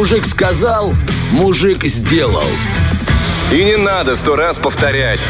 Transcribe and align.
Мужик 0.00 0.24
сказал, 0.24 0.94
мужик 1.30 1.84
сделал. 1.84 2.48
И 3.52 3.62
не 3.62 3.76
надо 3.76 4.16
сто 4.16 4.34
раз 4.34 4.58
повторять. 4.58 5.20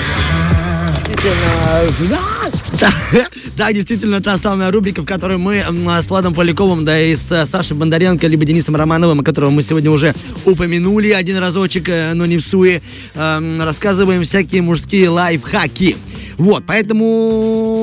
Да, 2.78 2.92
да, 3.56 3.72
действительно, 3.72 4.22
та 4.22 4.38
самая 4.38 4.71
рубрика, 4.71 5.03
в 5.03 5.06
которой 5.06 5.38
мы 5.38 5.64
с 6.01 6.08
Владом 6.08 6.35
Поляковым, 6.35 6.85
да 6.85 7.01
и 7.01 7.17
с 7.17 7.33
э, 7.33 7.46
Сашей 7.46 7.76
Бондаренко, 7.76 8.28
либо 8.28 8.44
Денисом 8.44 8.76
Романовым, 8.76 9.24
которого 9.24 9.51
мы 9.51 9.62
сегодня 9.62 9.90
уже 9.90 10.14
упомянули 10.44 11.10
один 11.10 11.38
разочек, 11.38 11.88
э, 11.88 12.14
но 12.14 12.24
не 12.26 12.38
в 12.38 12.42
суе, 12.42 12.80
эм, 13.16 13.60
рассказываем 13.60 14.22
всякие 14.22 14.62
мужские 14.62 15.08
лайфхаки. 15.08 15.96
Вот, 16.38 16.62
поэтому 16.64 17.80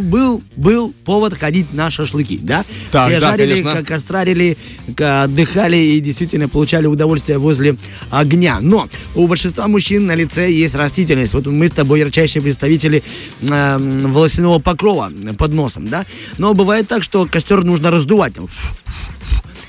был, 0.00 0.42
был 0.56 0.94
повод 1.04 1.34
ходить 1.34 1.72
на 1.72 1.90
шашлыки, 1.90 2.38
да? 2.42 2.64
Так, 2.90 3.10
Все 3.10 3.20
да, 3.20 3.30
жарили, 3.30 3.50
конечно. 3.50 3.72
как 3.72 3.86
кострарили, 3.86 4.56
отдыхали 4.98 5.76
и 5.76 6.00
действительно 6.00 6.48
получали 6.48 6.86
удовольствие 6.86 7.38
возле 7.38 7.76
огня. 8.10 8.58
Но 8.60 8.88
у 9.14 9.26
большинства 9.26 9.68
мужчин 9.68 10.06
на 10.06 10.14
лице 10.14 10.50
есть 10.52 10.74
растительность. 10.74 11.34
Вот 11.34 11.46
мы 11.46 11.68
с 11.68 11.72
тобой 11.72 12.00
ярчайшие 12.00 12.42
представители 12.42 13.02
э, 13.42 13.78
волосяного 13.78 14.58
покрова 14.58 15.12
под 15.36 15.52
носом, 15.52 15.88
да? 15.88 16.04
Но 16.38 16.54
бывает 16.54 16.88
так, 16.88 17.02
что 17.02 17.26
костер 17.26 17.64
нужно 17.64 17.90
раздувать. 17.90 18.34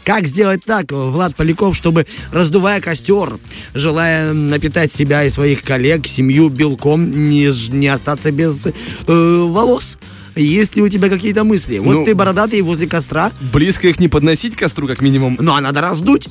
Как 0.10 0.26
сделать 0.26 0.66
так, 0.66 0.92
Влад 0.92 1.36
Поляков, 1.36 1.76
чтобы, 1.76 2.08
раздувая 2.32 2.82
костер, 2.82 3.38
желая 3.76 4.34
напитать 4.34 4.92
себя 4.92 5.24
и 5.24 5.30
своих 5.30 5.62
коллег, 5.62 6.08
семью 6.08 6.50
белком, 6.50 7.30
не, 7.30 7.52
не 7.72 7.88
остаться 7.90 8.32
без 8.32 8.66
э, 8.66 8.72
волос? 9.06 9.99
Есть 10.44 10.76
ли 10.76 10.82
у 10.82 10.90
тебя 10.90 11.10
какие-то 11.10 11.44
мысли? 11.44 11.78
Вот 11.80 11.94
Ну, 11.94 12.06
ты 12.06 12.16
бородатый 12.16 12.62
возле 12.62 12.88
костра, 12.88 13.32
Близко 13.54 13.88
их 13.88 14.00
не 14.00 14.08
подносить 14.08 14.56
к 14.56 14.60
костру, 14.60 14.88
как 14.88 15.02
минимум. 15.02 15.38
ну 15.40 15.54
а 15.54 15.62
надо 15.62 15.82
раздуть. 15.82 16.30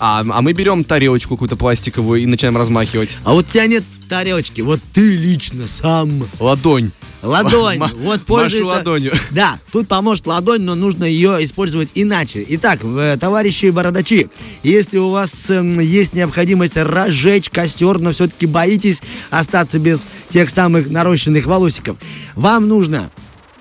А, 0.00 0.20
а 0.20 0.42
мы 0.42 0.52
берем 0.52 0.84
тарелочку 0.84 1.34
какую-то 1.34 1.56
пластиковую 1.56 2.20
и 2.22 2.26
начинаем 2.26 2.56
размахивать. 2.56 3.18
А 3.24 3.32
вот 3.32 3.46
у 3.48 3.50
тебя 3.50 3.66
нет 3.66 3.82
тарелочки, 4.08 4.60
вот 4.60 4.80
ты 4.92 5.16
лично 5.16 5.66
сам. 5.66 6.28
Ладонь. 6.38 6.92
Ладонь, 7.22 7.78
вот 7.78 7.98
машу 7.98 8.24
пользуется... 8.24 8.66
ладонью. 8.66 9.12
Да, 9.30 9.58
тут 9.72 9.88
поможет 9.88 10.26
ладонь, 10.26 10.62
но 10.62 10.74
нужно 10.74 11.04
ее 11.04 11.44
использовать 11.44 11.90
иначе. 11.94 12.44
Итак, 12.48 12.80
э, 12.84 13.16
товарищи 13.18 13.66
бородачи, 13.70 14.28
если 14.62 14.98
у 14.98 15.10
вас 15.10 15.50
эм, 15.50 15.80
есть 15.80 16.14
необходимость 16.14 16.76
разжечь 16.76 17.50
костер, 17.50 17.98
но 17.98 18.12
все-таки 18.12 18.46
боитесь 18.46 19.00
остаться 19.30 19.78
без 19.78 20.06
тех 20.28 20.48
самых 20.48 20.88
нарощенных 20.88 21.46
волосиков, 21.46 21.98
вам 22.36 22.68
нужно 22.68 23.10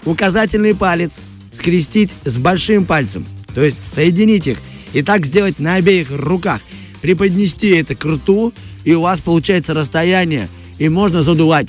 указательный 0.06 0.76
палец 0.76 1.22
скрестить 1.52 2.14
с 2.24 2.38
большим 2.38 2.86
пальцем, 2.86 3.26
то 3.56 3.64
есть 3.64 3.78
соединить 3.92 4.48
их, 4.48 4.58
и 4.94 5.02
так 5.02 5.26
сделать 5.26 5.60
на 5.60 5.76
обеих 5.76 6.08
руках. 6.12 6.62
Преподнести 7.02 7.70
это 7.70 7.96
к 7.96 8.06
рту, 8.06 8.54
и 8.84 8.94
у 8.94 9.02
вас 9.02 9.22
получается 9.22 9.74
расстояние, 9.74 10.48
и 10.78 10.90
можно 10.90 11.24
задувать. 11.24 11.68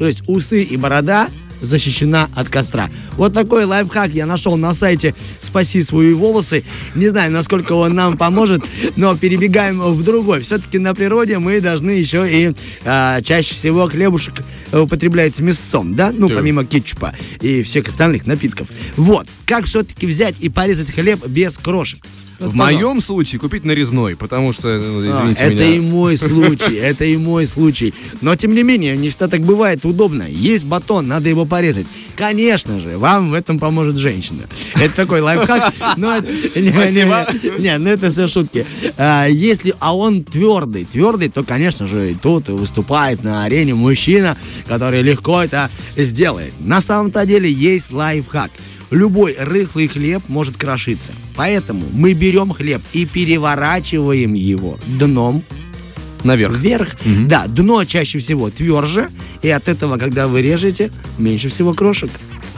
То 0.00 0.06
есть 0.06 0.22
усы 0.26 0.62
и 0.62 0.78
борода 0.78 1.28
защищена 1.60 2.30
от 2.34 2.48
костра. 2.48 2.88
Вот 3.18 3.34
такой 3.34 3.66
лайфхак 3.66 4.14
я 4.14 4.24
нашел 4.24 4.56
на 4.56 4.72
сайте 4.72 5.14
«Спаси 5.40 5.82
свои 5.82 6.14
волосы». 6.14 6.64
Не 6.94 7.10
знаю, 7.10 7.30
насколько 7.30 7.72
он 7.74 7.94
нам 7.94 8.16
поможет, 8.16 8.64
но 8.96 9.14
перебегаем 9.14 9.78
в 9.78 10.02
другой. 10.02 10.40
Все-таки 10.40 10.78
на 10.78 10.94
природе 10.94 11.38
мы 11.38 11.60
должны 11.60 11.90
еще 11.90 12.26
и 12.26 12.54
а, 12.86 13.20
чаще 13.20 13.54
всего 13.54 13.88
хлебушек 13.88 14.36
употреблять 14.72 15.36
с 15.36 15.40
мясцом, 15.40 15.94
да? 15.94 16.10
Ну, 16.16 16.28
Да. 16.28 16.36
помимо 16.36 16.64
кетчупа 16.64 17.14
и 17.42 17.62
всех 17.62 17.88
остальных 17.88 18.26
напитков. 18.26 18.68
Вот. 18.96 19.26
Как 19.44 19.66
все-таки 19.66 20.06
взять 20.06 20.36
и 20.40 20.48
порезать 20.48 20.90
хлеб 20.90 21.26
без 21.26 21.58
крошек? 21.58 22.00
Вот, 22.40 22.52
В 22.52 22.54
моем 22.54 23.00
случае 23.02 23.38
купить 23.38 23.64
нарезной, 23.64 24.16
потому 24.16 24.52
что, 24.52 24.78
ну, 24.78 25.00
а, 25.00 25.12
извините 25.20 25.42
это 25.42 25.52
меня. 25.54 25.74
и 25.76 25.80
мой 25.80 26.16
случай, 26.16 26.74
это 26.76 27.04
и 27.04 27.16
мой 27.16 27.46
случай. 27.46 27.92
Но 28.22 28.34
тем 28.34 28.54
не 28.54 28.62
менее, 28.62 28.96
не 28.96 29.10
всегда 29.10 29.28
так 29.28 29.42
бывает 29.42 29.84
удобно. 29.84 30.24
Есть 30.28 30.64
батон, 30.64 31.06
надо 31.06 31.28
его 31.28 31.44
порезать. 31.44 31.86
Конечно 32.16 32.80
же, 32.80 32.96
вам 32.98 33.30
в 33.30 33.34
этом 33.34 33.58
поможет 33.58 33.96
женщина. 33.96 34.44
Это 34.76 34.96
такой 34.96 35.20
лайфхак. 35.20 35.72
но 35.98 36.16
это- 36.16 36.28
не, 36.60 36.66
не, 36.66 36.72
Спасибо. 36.72 37.26
не, 37.58 37.62
не, 37.62 37.78
ну 37.78 37.90
это 37.90 38.10
все 38.10 38.26
шутки. 38.26 38.64
А, 38.96 39.26
Если, 39.26 39.74
а 39.78 39.94
он 39.94 40.24
твердый, 40.24 40.84
твердый, 40.86 41.28
то, 41.28 41.44
конечно 41.44 41.86
же, 41.86 42.12
и 42.12 42.14
тут 42.14 42.48
выступает 42.48 43.22
на 43.22 43.44
арене 43.44 43.74
мужчина, 43.74 44.36
который 44.66 45.02
легко 45.02 45.42
это 45.42 45.70
сделает. 45.96 46.54
На 46.60 46.80
самом-то 46.80 47.26
деле 47.26 47.50
есть 47.52 47.92
лайфхак. 47.92 48.50
Любой 48.90 49.36
рыхлый 49.38 49.88
хлеб 49.88 50.22
может 50.28 50.56
крошиться. 50.56 51.12
Поэтому 51.36 51.84
мы 51.92 52.12
берем 52.12 52.52
хлеб 52.52 52.82
и 52.92 53.06
переворачиваем 53.06 54.34
его 54.34 54.78
дном 54.86 55.42
Наверх. 56.24 56.54
вверх. 56.56 56.96
Да, 57.26 57.46
дно 57.46 57.84
чаще 57.84 58.18
всего 58.18 58.50
тверже, 58.50 59.08
и 59.42 59.48
от 59.48 59.68
этого, 59.68 59.96
когда 59.96 60.28
вы 60.28 60.42
режете, 60.42 60.90
меньше 61.18 61.48
всего 61.48 61.72
крошек. 61.72 62.10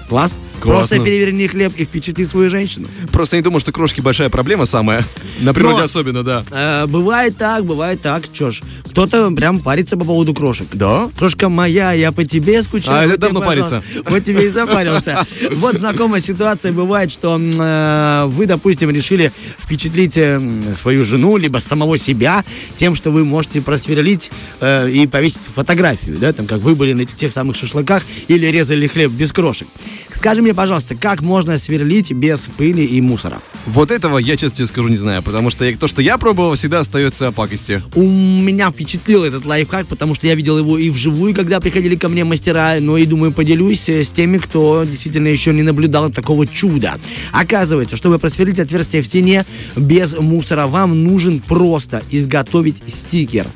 Класс. 0.08 0.38
Классно. 0.62 0.96
Просто 0.96 1.04
переверни 1.04 1.48
хлеб 1.48 1.72
и 1.76 1.84
впечатли 1.84 2.24
свою 2.24 2.48
женщину. 2.48 2.86
Просто 3.10 3.36
не 3.36 3.42
думаю, 3.42 3.60
что 3.60 3.72
крошки 3.72 4.00
большая 4.00 4.28
проблема 4.28 4.64
самая. 4.64 5.04
На 5.40 5.52
природе 5.52 5.78
Но- 5.78 5.84
особенно, 5.84 6.22
да. 6.22 6.44
Э, 6.50 6.86
бывает 6.86 7.36
так, 7.36 7.64
бывает 7.64 8.00
так. 8.00 8.32
Чё 8.32 8.52
ж, 8.52 8.60
кто-то 8.86 9.30
прям 9.32 9.58
парится 9.58 9.96
по 9.96 10.04
поводу 10.04 10.34
крошек. 10.34 10.68
Да? 10.72 11.10
Крошка 11.18 11.48
моя, 11.48 11.92
я 11.92 12.12
по 12.12 12.24
тебе 12.24 12.62
скучаю. 12.62 12.96
А, 12.96 13.02
это 13.02 13.08
вот 13.08 13.16
тебе, 13.16 13.26
давно 13.26 13.40
пожалуйста. 13.40 13.82
Вот 14.06 14.24
тебе 14.24 14.46
и 14.46 14.48
запарился. 14.48 15.26
Вот 15.52 15.76
знакомая 15.76 16.20
ситуация 16.20 16.72
бывает, 16.72 17.10
что 17.10 17.40
э, 17.40 18.24
вы, 18.28 18.46
допустим, 18.46 18.90
решили 18.90 19.32
впечатлить 19.58 20.16
э, 20.16 20.40
свою 20.74 21.04
жену, 21.04 21.36
либо 21.36 21.58
самого 21.58 21.98
себя 21.98 22.44
тем, 22.76 22.94
что 22.94 23.10
вы 23.10 23.24
можете 23.24 23.60
просверлить 23.60 24.30
э, 24.60 24.90
и 24.90 25.06
повесить 25.06 25.42
фотографию, 25.54 26.18
да, 26.18 26.32
там, 26.32 26.46
как 26.46 26.60
вы 26.60 26.74
были 26.74 26.92
на 26.92 27.04
тех 27.04 27.32
самых 27.32 27.56
шашлыках 27.56 28.04
или 28.28 28.46
резали 28.46 28.86
хлеб 28.86 29.10
без 29.10 29.32
крошек. 29.32 29.66
Скажи 30.12 30.42
мне, 30.52 30.56
пожалуйста, 30.56 30.94
как 30.94 31.22
можно 31.22 31.56
сверлить 31.58 32.12
без 32.12 32.40
пыли 32.58 32.84
и 32.84 33.00
мусора? 33.00 33.40
Вот 33.66 33.90
этого 33.90 34.18
я, 34.18 34.36
честно 34.36 34.56
тебе 34.58 34.66
скажу, 34.66 34.88
не 34.88 34.96
знаю, 34.98 35.22
потому 35.22 35.48
что 35.50 35.64
я- 35.64 35.76
то, 35.76 35.88
что 35.88 36.02
я 36.02 36.18
пробовал, 36.18 36.54
всегда 36.56 36.80
остается 36.80 37.32
пакости. 37.32 37.82
У 37.94 38.02
меня 38.02 38.70
впечатлил 38.70 39.24
этот 39.24 39.46
лайфхак, 39.46 39.86
потому 39.86 40.14
что 40.14 40.26
я 40.26 40.34
видел 40.34 40.58
его 40.58 40.76
и 40.78 40.90
вживую, 40.90 41.34
когда 41.34 41.58
приходили 41.58 41.96
ко 41.96 42.08
мне 42.10 42.24
мастера, 42.24 42.76
но 42.80 42.98
и 42.98 43.06
думаю, 43.06 43.32
поделюсь 43.32 43.88
э, 43.88 44.04
с 44.04 44.08
теми, 44.08 44.36
кто 44.38 44.84
действительно 44.84 45.28
еще 45.28 45.54
не 45.54 45.62
наблюдал 45.62 46.10
такого 46.10 46.46
чуда. 46.46 46.98
Оказывается, 47.32 47.96
чтобы 47.96 48.18
просверлить 48.18 48.58
отверстие 48.58 49.00
в 49.02 49.06
стене 49.06 49.46
без 49.74 50.18
мусора, 50.18 50.66
вам 50.66 51.02
нужен 51.02 51.40
просто 51.40 52.02
изготовить 52.10 52.76
стикер. 52.86 53.46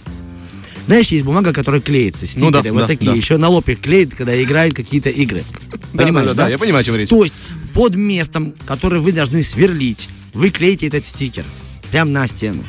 Знаешь, 0.87 1.09
есть 1.09 1.25
бумага, 1.25 1.53
которая 1.53 1.81
клеится, 1.81 2.27
стикеры, 2.27 2.45
Ну 2.47 2.51
да, 2.63 2.73
вот 2.73 2.81
да, 2.83 2.87
такие. 2.87 3.11
да. 3.11 3.17
Еще 3.17 3.37
на 3.37 3.49
лоб 3.49 3.69
их 3.69 3.81
клеят, 3.81 4.15
когда 4.15 4.41
играют 4.41 4.75
какие-то 4.75 5.11
игры. 5.11 5.43
Понимаешь, 5.93 6.29
да, 6.29 6.35
да, 6.35 6.45
да, 6.45 6.49
я 6.51 6.59
понимаю, 6.59 6.83
о 6.83 6.85
чем 6.85 6.97
речь. 6.97 7.09
То 7.09 7.23
есть 7.25 7.35
под 7.75 7.95
местом, 7.97 8.55
которое 8.67 9.01
вы 9.01 9.13
должны 9.13 9.43
сверлить, 9.43 10.09
вы 10.33 10.51
клеите 10.51 10.87
этот 10.87 11.05
стикер 11.05 11.45
прямо 11.91 12.11
на 12.11 12.29
стену 12.29 12.63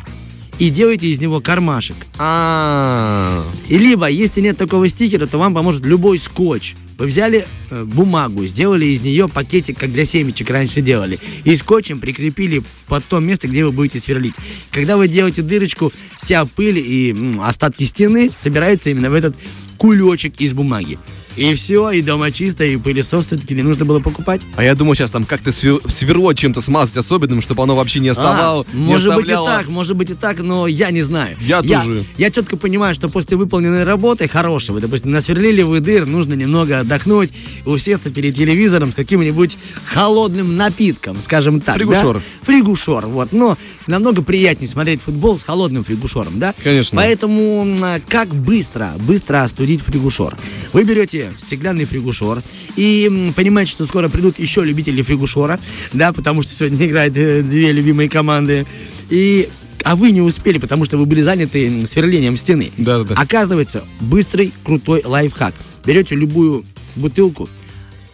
и 0.57 0.69
делаете 0.69 1.07
из 1.07 1.19
него 1.19 1.39
кармашек. 1.41 1.95
А, 2.17 3.45
И 3.67 3.77
либо, 3.77 4.07
если 4.09 4.41
нет 4.41 4.57
такого 4.57 4.87
стикера, 4.87 5.27
то 5.27 5.37
вам 5.37 5.53
поможет 5.53 5.85
любой 5.85 6.17
скотч. 6.17 6.73
Вы 6.97 7.05
взяли 7.05 7.45
э, 7.69 7.83
бумагу, 7.83 8.45
сделали 8.47 8.85
из 8.85 9.01
нее 9.01 9.29
пакетик, 9.29 9.77
как 9.77 9.91
для 9.91 10.03
семечек 10.03 10.49
раньше 10.49 10.81
делали, 10.81 11.19
и 11.43 11.55
скотчем 11.55 11.99
прикрепили 11.99 12.63
под 12.87 13.05
то 13.05 13.19
место, 13.19 13.47
где 13.47 13.63
вы 13.63 13.71
будете 13.71 13.99
сверлить. 13.99 14.33
Когда 14.71 14.97
вы 14.97 15.07
делаете 15.07 15.43
дырочку, 15.43 15.93
вся 16.17 16.43
пыль 16.45 16.79
и 16.79 17.11
м, 17.11 17.41
остатки 17.41 17.83
стены 17.83 18.31
собираются 18.35 18.89
именно 18.89 19.11
в 19.11 19.13
этот 19.13 19.35
кулечек 19.77 20.41
из 20.41 20.53
бумаги. 20.53 20.97
И 21.37 21.53
все, 21.53 21.91
и 21.91 22.01
дома 22.01 22.31
чисто, 22.31 22.63
и 22.65 22.75
пылесос 22.77 23.27
все-таки 23.27 23.53
не 23.53 23.61
нужно 23.61 23.85
было 23.85 23.99
покупать. 23.99 24.41
а 24.55 24.63
я 24.63 24.75
думаю, 24.75 24.95
сейчас 24.95 25.11
там 25.11 25.23
как-то 25.23 25.51
свер- 25.51 25.87
сверло 25.89 26.33
чем-то 26.35 26.61
смазать 26.61 26.97
особенным, 26.97 27.41
чтобы 27.41 27.63
оно 27.63 27.75
вообще 27.75 27.99
не 27.99 28.09
оставало, 28.09 28.65
А, 28.71 28.75
не 28.75 28.83
может 28.85 29.15
быть 29.15 29.27
и 29.27 29.31
оставляло. 29.31 29.47
так, 29.47 29.67
может 29.67 29.95
быть 29.95 30.09
и 30.09 30.13
так, 30.15 30.39
но 30.39 30.67
я 30.67 30.91
не 30.91 31.01
знаю. 31.03 31.37
Я 31.41 31.61
тоже. 31.61 32.03
Я 32.17 32.31
четко 32.31 32.57
понимаю, 32.57 32.93
что 32.95 33.07
после 33.09 33.37
выполненной 33.37 33.83
работы 33.83 34.27
хорошей, 34.27 34.71
вы, 34.71 34.81
допустим, 34.81 35.11
насверлили 35.11 35.61
вы 35.61 35.79
дыр, 35.79 36.05
нужно 36.05 36.33
немного 36.33 36.79
отдохнуть, 36.79 37.31
усесться 37.65 38.09
перед 38.09 38.35
телевизором 38.35 38.91
с 38.91 38.95
каким-нибудь 38.95 39.57
холодным 39.85 40.55
напитком, 40.57 41.21
скажем 41.21 41.61
так. 41.61 41.75
Фригушор. 41.75 42.15
да? 42.17 42.21
Фригушор, 42.43 43.05
вот. 43.07 43.31
Но 43.33 43.57
намного 43.87 44.21
приятнее 44.21 44.67
смотреть 44.67 45.01
футбол 45.01 45.37
с 45.37 45.43
холодным 45.43 45.83
фригушором, 45.83 46.39
да? 46.39 46.53
Конечно. 46.63 46.95
Поэтому 46.97 47.77
а, 47.81 47.99
как 48.07 48.29
быстро, 48.29 48.93
быстро 48.99 49.43
остудить 49.43 49.81
фригушор? 49.81 50.35
Вы 50.73 50.83
берете 50.83 51.26
стеклянный 51.37 51.85
фригушор 51.85 52.43
и 52.75 53.31
понимаете, 53.35 53.71
что 53.71 53.85
скоро 53.85 54.09
придут 54.09 54.39
еще 54.39 54.63
любители 54.63 55.01
фригушора, 55.01 55.59
да, 55.93 56.13
потому 56.13 56.41
что 56.41 56.53
сегодня 56.53 56.85
играют 56.87 57.17
э, 57.17 57.41
две 57.41 57.71
любимые 57.71 58.09
команды. 58.09 58.65
И 59.09 59.49
а 59.83 59.95
вы 59.95 60.11
не 60.11 60.21
успели, 60.21 60.57
потому 60.57 60.85
что 60.85 60.97
вы 60.97 61.05
были 61.05 61.21
заняты 61.21 61.85
сверлением 61.85 62.35
стены. 62.35 62.71
Да-да-да. 62.77 63.15
Оказывается, 63.15 63.85
быстрый, 64.01 64.51
крутой 64.63 65.01
лайфхак. 65.05 65.53
Берете 65.85 66.15
любую 66.15 66.65
бутылку, 66.95 67.47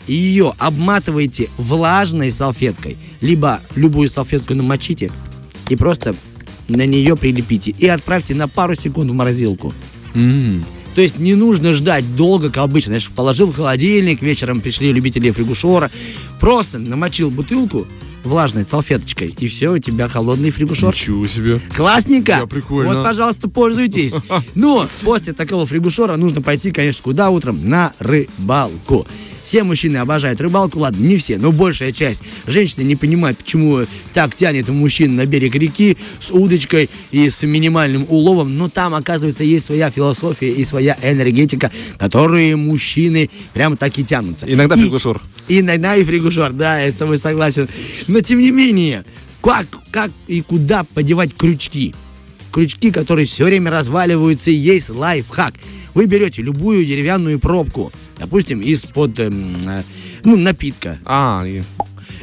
ее 0.07 0.53
обматываете 0.57 1.49
влажной 1.57 2.31
салфеткой, 2.31 2.97
либо 3.21 3.61
любую 3.75 4.09
салфетку 4.09 4.53
намочите, 4.53 5.11
и 5.69 5.75
просто 5.75 6.15
на 6.67 6.85
нее 6.85 7.15
прилепите. 7.15 7.71
И 7.71 7.87
отправьте 7.87 8.35
на 8.35 8.47
пару 8.47 8.75
секунд 8.75 9.11
в 9.11 9.13
морозилку. 9.13 9.73
М. 10.13 10.63
То 10.95 11.01
есть 11.01 11.19
не 11.19 11.35
нужно 11.35 11.73
ждать 11.73 12.15
долго, 12.15 12.49
как 12.49 12.63
обычно. 12.63 12.91
Знаешь, 12.91 13.09
положил 13.09 13.51
в 13.51 13.55
холодильник, 13.55 14.21
вечером 14.21 14.61
пришли 14.61 14.91
любители 14.91 15.31
фригушора. 15.31 15.89
Просто 16.39 16.79
намочил 16.79 17.29
бутылку 17.29 17.87
влажной 18.23 18.65
салфеточкой, 18.69 19.35
и 19.37 19.47
все, 19.47 19.73
у 19.73 19.79
тебя 19.79 20.07
холодный 20.07 20.51
фригушор. 20.51 20.93
Ничего 20.93 21.27
себе. 21.27 21.59
Классненько. 21.75 22.37
Да, 22.41 22.47
прикольно. 22.47 22.95
Вот, 22.95 23.03
пожалуйста, 23.03 23.49
пользуйтесь. 23.49 24.13
Но 24.55 24.87
после 25.03 25.33
такого 25.33 25.65
фригушора 25.65 26.15
нужно 26.15 26.41
пойти, 26.41 26.71
конечно, 26.71 27.03
куда 27.03 27.29
утром? 27.29 27.67
На 27.67 27.93
рыбалку. 27.99 29.05
Все 29.43 29.63
мужчины 29.63 29.97
обожают 29.97 30.39
рыбалку, 30.41 30.79
ладно, 30.79 31.03
не 31.05 31.17
все, 31.17 31.37
но 31.37 31.51
большая 31.51 31.91
часть. 31.91 32.23
Женщины 32.47 32.83
не 32.83 32.95
понимают, 32.95 33.37
почему 33.39 33.81
так 34.13 34.35
тянет 34.35 34.69
мужчин 34.69 35.15
на 35.15 35.25
берег 35.25 35.55
реки 35.55 35.97
с 36.19 36.31
удочкой 36.31 36.89
и 37.11 37.29
с 37.29 37.43
минимальным 37.43 38.05
уловом, 38.09 38.57
но 38.57 38.69
там, 38.69 38.95
оказывается, 38.95 39.43
есть 39.43 39.65
своя 39.65 39.89
философия 39.91 40.51
и 40.51 40.63
своя 40.65 40.97
энергетика, 41.03 41.71
которые 41.97 42.55
мужчины 42.55 43.29
прямо 43.53 43.75
так 43.77 43.97
и 43.97 44.03
тянутся. 44.03 44.51
Иногда 44.51 44.75
И- 44.75 44.79
фригушор. 44.81 45.21
и 45.47 45.59
иногда 45.59 45.95
и 45.95 46.03
фригушор, 46.03 46.53
да, 46.53 46.79
я 46.79 46.91
с 46.91 46.95
тобой 46.95 47.17
согласен. 47.17 47.67
Но 48.07 48.21
тем 48.21 48.39
не 48.39 48.51
менее, 48.51 49.03
как, 49.41 49.67
как 49.91 50.11
и 50.27 50.41
куда 50.41 50.83
подевать 50.85 51.35
крючки? 51.35 51.93
Крючки, 52.51 52.91
которые 52.91 53.25
все 53.25 53.45
время 53.45 53.71
разваливаются, 53.71 54.51
и 54.51 54.53
есть 54.53 54.89
лайфхак. 54.89 55.55
Вы 55.95 56.05
берете 56.05 56.41
любую 56.43 56.85
деревянную 56.85 57.39
пробку, 57.39 57.91
допустим, 58.23 58.61
из-под 58.61 59.19
эм, 59.19 59.55
э, 59.65 59.83
ну, 60.23 60.35
напитка, 60.37 60.97
А, 61.05 61.43
и- 61.45 61.61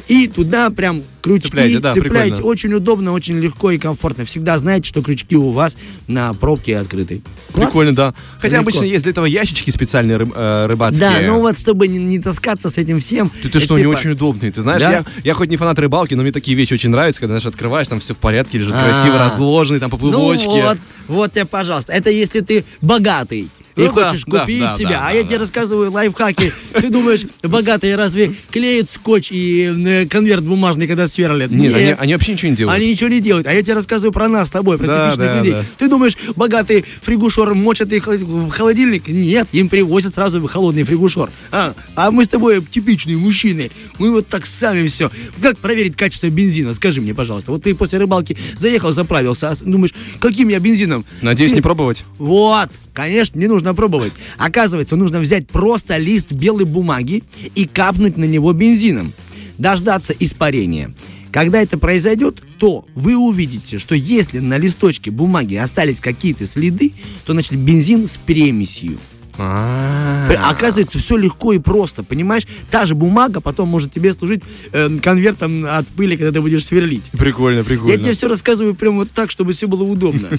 и 0.07 0.27
туда 0.27 0.69
прям 0.71 1.01
крючки 1.21 1.47
Цепляете, 1.49 1.79
да, 1.79 1.93
цепляете. 1.93 2.35
прикольно. 2.35 2.47
Очень 2.51 2.73
удобно, 2.73 3.11
очень 3.13 3.39
легко 3.39 3.71
и 3.71 3.77
комфортно. 3.77 4.25
Всегда 4.25 4.57
знаете, 4.57 4.89
что 4.89 5.01
крючки 5.01 5.35
у 5.37 5.51
вас 5.51 5.77
на 6.07 6.33
пробке 6.33 6.77
открыты. 6.77 7.21
Классно? 7.53 7.65
прикольно, 7.65 7.95
да. 7.95 8.13
Хотя 8.39 8.57
Легко. 8.57 8.61
обычно 8.69 8.83
есть 8.85 9.03
для 9.03 9.11
этого 9.11 9.25
ящички 9.25 9.69
специальные 9.69 10.17
рыб- 10.17 10.33
э, 10.35 10.65
рыбацкие. 10.67 11.09
Да, 11.09 11.15
ну 11.27 11.39
вот 11.39 11.57
чтобы 11.59 11.87
не, 11.87 11.97
не 11.99 12.19
таскаться 12.19 12.69
с 12.69 12.77
этим 12.77 12.99
всем. 12.99 13.29
Ты, 13.41 13.49
ты 13.49 13.57
э, 13.59 13.61
что, 13.61 13.77
типа, 13.77 13.87
очень 13.89 14.11
удобные. 14.11 14.51
Ты 14.51 14.61
знаешь, 14.63 14.81
Да? 14.81 14.91
я, 14.91 15.05
я 15.23 15.33
хоть 15.33 15.49
не 15.49 15.57
фанат 15.57 15.77
рыбалки, 15.79 16.13
но 16.15 16.23
мне 16.23 16.31
такие 16.31 16.57
вещи 16.57 16.73
очень 16.73 16.89
нравятся, 16.89 17.21
когда, 17.21 17.33
знаешь, 17.39 17.45
открываешь, 17.45 17.87
там 17.87 17.99
все 17.99 18.13
в 18.13 18.17
порядке, 18.17 18.57
лежит 18.57 18.73
А. 18.75 18.83
красиво 18.83 19.19
разложенный, 19.19 19.79
там 19.79 19.89
поплывочки. 19.91 20.45
Ну 20.47 20.61
вот, 20.61 20.77
вот 21.07 21.31
тебе, 21.33 21.45
пожалуйста. 21.45 21.93
Это 21.93 22.09
если 22.09 22.39
ты 22.41 22.65
богатый. 22.81 23.47
И 23.75 23.81
Ну 23.81 23.93
да, 23.93 24.09
хочешь 24.09 24.25
купить 24.25 24.59
да, 24.59 24.75
себе, 24.75 24.89
да, 24.89 24.99
а 25.07 25.09
да, 25.09 25.11
я 25.11 25.21
да. 25.23 25.27
тебе 25.29 25.37
рассказываю 25.37 25.91
лайфхаки. 25.91 26.51
Ты 26.73 26.89
думаешь, 26.89 27.21
богатые 27.41 27.95
разве 27.95 28.33
клеят 28.51 28.89
скотч 28.89 29.31
и 29.31 29.73
э, 29.85 30.05
конверт 30.07 30.43
бумажный, 30.43 30.87
когда 30.87 31.07
сверлят? 31.07 31.51
Нет, 31.51 31.73
они, 31.73 31.95
они 31.97 32.13
вообще 32.13 32.33
ничего 32.33 32.49
не 32.51 32.57
делают. 32.57 32.75
Они 32.77 32.91
ничего 32.91 33.09
не 33.09 33.19
делают. 33.21 33.47
А 33.47 33.53
я 33.53 33.61
тебе 33.63 33.73
рассказываю 33.75 34.11
про 34.11 34.27
нас 34.27 34.49
с 34.49 34.51
тобой, 34.51 34.77
про 34.77 34.87
Да, 34.87 35.05
типичных 35.09 35.27
да, 35.27 35.37
людей. 35.39 35.51
да. 35.53 35.63
Ты 35.77 35.87
думаешь, 35.87 36.17
богатые 36.35 36.83
фригушоры 36.83 37.53
мочат 37.55 37.91
их 37.93 38.07
в 38.07 38.49
холодильник? 38.49 39.07
Нет, 39.07 39.47
им 39.53 39.69
привозят 39.69 40.15
сразу 40.15 40.45
холодный 40.47 40.83
фригушор. 40.83 41.31
А, 41.51 41.73
а 41.95 42.11
мы 42.11 42.25
с 42.25 42.27
тобой 42.27 42.61
типичные 42.69 43.17
мужчины. 43.17 43.71
Мы 43.97 44.11
вот 44.11 44.27
так 44.27 44.45
сами 44.45 44.85
все. 44.87 45.09
Как 45.41 45.57
проверить 45.57 45.95
качество 45.95 46.27
бензина? 46.29 46.73
Скажи 46.73 46.99
мне, 47.01 47.13
пожалуйста. 47.13 47.51
Вот 47.51 47.63
ты 47.63 47.73
после 47.73 47.99
рыбалки 47.99 48.35
заехал, 48.57 48.91
заправился, 48.91 49.49
а 49.49 49.55
думаешь, 49.61 49.93
каким 50.19 50.49
я 50.49 50.59
бензином? 50.59 51.05
Надеюсь, 51.21 51.51
Ты- 51.51 51.55
не 51.55 51.61
пробовать. 51.61 52.03
вот, 52.17 52.69
конечно, 52.93 53.39
не 53.39 53.47
нужно 53.47 53.73
пробовать. 53.73 54.13
Оказывается, 54.37 54.95
нужно 54.95 55.19
взять 55.19 55.47
просто 55.47 55.97
лист 55.97 56.31
белой 56.31 56.65
бумаги 56.65 57.23
и 57.55 57.65
капнуть 57.65 58.17
на 58.17 58.25
него 58.25 58.53
бензином. 58.53 59.13
Дождаться 59.57 60.13
испарения. 60.19 60.93
Когда 61.31 61.61
это 61.61 61.77
произойдет, 61.77 62.43
то 62.59 62.85
вы 62.93 63.15
увидите, 63.15 63.77
что 63.77 63.95
если 63.95 64.39
на 64.39 64.57
листочке 64.57 65.11
бумаги 65.11 65.55
остались 65.55 66.01
какие-то 66.01 66.45
следы, 66.45 66.93
то 67.25 67.33
значит 67.33 67.57
бензин 67.57 68.07
с 68.07 68.17
перемесью. 68.17 68.97
А. 69.37 70.27
П- 70.27 70.35
Оказывается, 70.35 70.99
все 70.99 71.17
легко 71.17 71.53
и 71.53 71.59
просто, 71.59 72.03
понимаешь? 72.03 72.43
Та 72.69 72.85
же 72.85 72.95
бумага 72.95 73.41
потом 73.41 73.69
может 73.69 73.91
тебе 73.93 74.13
служить 74.13 74.43
э, 74.71 74.89
конвертом 75.01 75.65
от 75.65 75.87
пыли, 75.87 76.17
когда 76.17 76.31
ты 76.31 76.41
будешь 76.41 76.65
сверлить. 76.65 77.09
Прикольно, 77.11 77.63
прикольно. 77.63 77.91
Я 77.91 77.97
тебе 77.97 78.13
все 78.13 78.27
рассказываю 78.27 78.75
прямо 78.75 78.97
вот 78.97 79.11
так, 79.11 79.31
чтобы 79.31 79.53
все 79.53 79.67
было 79.67 79.83
удобно. 79.83 80.29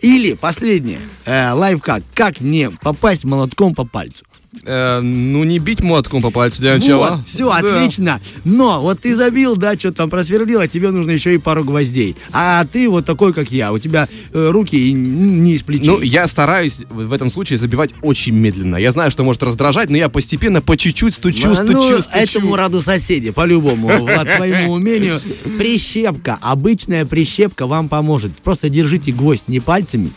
Или 0.00 0.34
последнее, 0.34 1.00
э, 1.24 1.52
лайфхак, 1.52 2.02
как 2.14 2.40
не 2.40 2.70
попасть 2.70 3.24
молотком 3.24 3.74
по 3.74 3.84
пальцу. 3.84 4.24
Э, 4.64 5.00
ну, 5.00 5.44
не 5.44 5.58
бить 5.58 5.82
молотком 5.82 6.22
по 6.22 6.30
пальцу 6.30 6.62
для 6.62 6.74
начала. 6.76 7.16
Вот, 7.16 7.28
все, 7.28 7.48
Да. 7.50 7.58
отлично. 7.58 8.20
Но 8.44 8.80
вот 8.80 9.00
ты 9.00 9.14
забил, 9.14 9.56
да, 9.56 9.76
что 9.76 9.92
там 9.92 10.08
просверлил, 10.08 10.60
а 10.60 10.68
тебе 10.68 10.90
нужно 10.90 11.10
еще 11.10 11.34
и 11.34 11.38
пару 11.38 11.64
гвоздей. 11.64 12.16
А 12.32 12.64
ты 12.64 12.88
вот 12.88 13.04
такой, 13.04 13.34
как 13.34 13.50
я, 13.50 13.72
у 13.72 13.78
тебя 13.78 14.08
э, 14.32 14.48
руки 14.50 14.90
не 14.92 15.52
из 15.54 15.62
плечей. 15.62 15.86
Ну, 15.88 16.00
я 16.00 16.26
стараюсь 16.26 16.84
в 16.88 17.12
этом 17.12 17.28
случае 17.28 17.58
забивать 17.58 17.90
очень 18.00 18.34
медленно. 18.34 18.76
Я 18.76 18.90
знаю, 18.92 19.10
что 19.10 19.22
может 19.22 19.42
раздражать, 19.42 19.90
но 19.90 19.98
я 19.98 20.08
постепенно, 20.08 20.62
по 20.62 20.78
чуть-чуть 20.78 21.14
стучу, 21.14 21.50
А, 21.50 21.54
стучу, 21.54 21.72
ну, 21.72 22.00
стучу. 22.02 22.18
этому 22.18 22.56
раду 22.56 22.80
соседи, 22.80 23.30
по-любому, 23.30 23.88
по 24.06 24.24
твоему 24.36 24.72
умению. 24.72 25.20
Прищепка, 25.58 26.38
обычная 26.40 27.04
прищепка 27.04 27.66
вам 27.66 27.90
поможет. 27.90 28.32
Просто 28.38 28.70
держите 28.70 29.12
гвоздь 29.12 29.44
не 29.48 29.60
пальцами, 29.60 30.10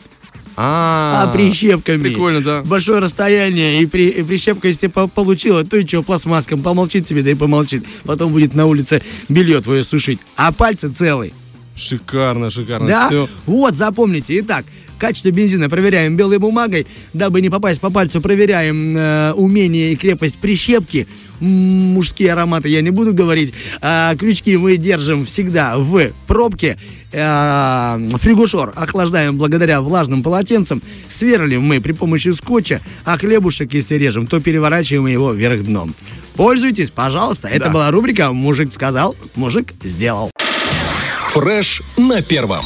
А, 0.64 1.24
а 1.24 1.28
прищепками. 1.34 2.04
Прикольно, 2.10 2.42
да. 2.42 2.62
Большое 2.62 3.00
расстояние, 3.00 3.82
и, 3.82 3.86
при, 3.88 4.10
и 4.10 4.22
прищепка, 4.24 4.68
если 4.68 4.88
по- 4.88 5.08
получила, 5.08 5.64
то 5.64 5.78
и 5.78 5.88
что, 5.88 6.04
пластмаском, 6.04 6.62
помолчит 6.62 7.06
тебе, 7.08 7.24
да 7.24 7.32
и 7.32 7.36
помолчит. 7.36 7.84
Потом 8.06 8.32
будет 8.32 8.54
на 8.54 8.68
улице 8.68 9.02
белье 9.28 9.60
твое 9.62 9.84
сушить. 9.84 10.20
А 10.36 10.52
пальцы 10.52 10.90
целые. 10.90 11.34
Шикарно, 11.82 12.50
шикарно. 12.50 12.88
Да? 12.88 13.08
Все. 13.08 13.28
Вот, 13.46 13.76
запомните. 13.76 14.40
Итак, 14.40 14.66
качество 15.00 15.32
бензина 15.32 15.70
проверяем 15.70 16.16
белой 16.16 16.38
бумагой. 16.38 16.86
Дабы 17.14 17.42
не 17.42 17.50
попасть 17.50 17.82
по 17.82 17.90
пальцу, 17.90 18.22
проверяем 18.22 18.96
э, 18.96 19.34
умение 19.34 19.94
и 19.94 19.96
крепость 19.96 20.38
прищепки. 20.38 21.08
Мужские 21.40 22.34
ароматы 22.34 22.70
я 22.70 22.82
не 22.82 22.92
буду 22.92 23.16
говорить. 23.16 23.54
А, 23.82 24.16
крючки 24.16 24.56
мы 24.58 24.78
держим 24.78 25.26
всегда 25.26 25.80
в 25.80 26.12
пробке. 26.28 26.78
А, 27.14 28.00
фригушор 28.20 28.74
охлаждаем 28.76 29.38
благодаря 29.38 29.82
влажным 29.82 30.22
полотенцам. 30.22 30.84
Сверлим 31.10 31.64
мы 31.64 31.82
при 31.82 31.94
помощи 31.94 32.30
скотча, 32.30 32.80
а 33.06 33.18
хлебушек, 33.18 33.74
если 33.74 33.96
режем, 33.96 34.28
то 34.28 34.40
переворачиваем 34.40 35.08
его 35.08 35.34
вверх 35.34 35.64
дном. 35.66 35.96
Пользуйтесь, 36.36 36.92
пожалуйста. 36.92 37.48
Это 37.48 37.70
была 37.72 37.90
рубрика 37.90 38.32
«Мужик 38.32 38.72
сказал, 38.72 39.16
мужик 39.36 39.74
сделал». 39.84 40.32
Фреш 41.34 41.82
на 41.98 42.22
первом. 42.22 42.66